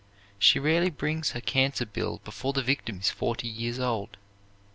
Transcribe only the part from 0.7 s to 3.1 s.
brings in her cancer bill before the victim